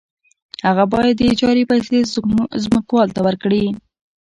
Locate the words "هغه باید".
0.67-1.15